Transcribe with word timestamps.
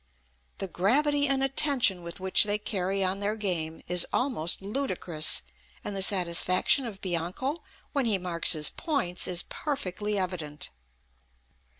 The 0.57 0.67
gravity 0.67 1.27
and 1.27 1.43
attention 1.43 2.01
with 2.01 2.19
which 2.19 2.45
they 2.45 2.57
carry 2.57 3.03
on 3.03 3.19
their 3.19 3.35
game 3.35 3.83
is 3.87 4.03
almost 4.11 4.59
ludicrous; 4.59 5.43
and 5.83 5.95
the 5.95 6.01
satisfaction 6.01 6.87
of 6.87 7.01
Bianco 7.01 7.61
when 7.93 8.05
he 8.07 8.17
marks 8.17 8.53
his 8.53 8.71
points 8.71 9.27
is 9.27 9.43
perfectly 9.43 10.17
evident." 10.17 10.71